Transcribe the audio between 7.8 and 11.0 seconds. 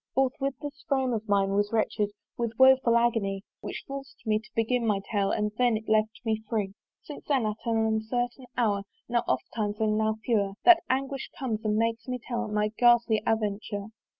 uncertain hour, Now oftimes and now fewer, That